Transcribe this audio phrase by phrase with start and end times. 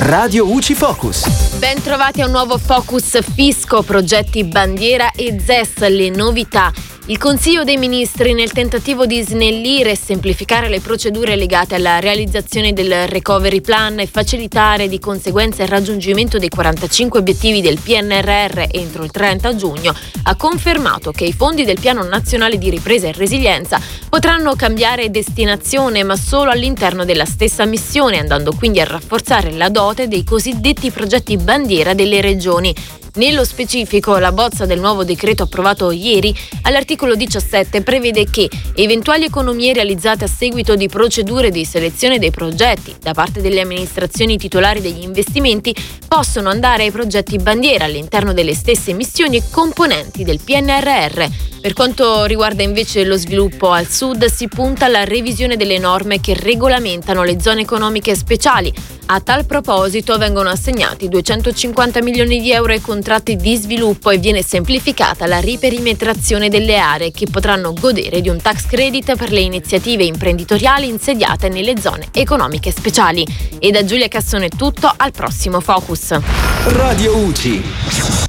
[0.00, 1.58] Radio UCI Focus.
[1.58, 6.72] Ben trovati a un nuovo Focus Fisco, progetti bandiera e ZES, le novità.
[7.10, 12.74] Il Consiglio dei Ministri, nel tentativo di snellire e semplificare le procedure legate alla realizzazione
[12.74, 19.04] del Recovery Plan e facilitare di conseguenza il raggiungimento dei 45 obiettivi del PNRR entro
[19.04, 19.94] il 30 giugno,
[20.24, 23.80] ha confermato che i fondi del Piano Nazionale di Ripresa e Resilienza
[24.10, 30.08] potranno cambiare destinazione, ma solo all'interno della stessa missione, andando quindi a rafforzare la dote
[30.08, 32.74] dei cosiddetti progetti bandiera delle regioni.
[33.18, 36.32] Nello specifico, la bozza del nuovo decreto approvato ieri
[36.62, 42.94] all'articolo 17 prevede che eventuali economie realizzate a seguito di procedure di selezione dei progetti
[43.00, 45.74] da parte delle amministrazioni titolari degli investimenti
[46.06, 51.24] possono andare ai progetti bandiera all'interno delle stesse missioni e componenti del PNRR.
[51.68, 56.32] Per quanto riguarda invece lo sviluppo al sud, si punta alla revisione delle norme che
[56.32, 58.72] regolamentano le zone economiche speciali,
[59.04, 64.42] a tal proposito vengono assegnati 250 milioni di euro ai contratti di sviluppo e viene
[64.42, 70.04] semplificata la riperimetrazione delle aree che potranno godere di un tax credit per le iniziative
[70.04, 73.26] imprenditoriali insediate nelle zone economiche speciali.
[73.58, 76.18] E da Giulia Cassone è tutto, al prossimo Focus.
[76.64, 78.26] Radio UCI.